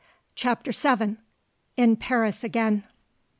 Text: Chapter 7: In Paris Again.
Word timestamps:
Chapter 0.33 0.71
7: 0.71 1.19
In 1.77 1.95
Paris 1.95 2.43
Again. 2.43 2.85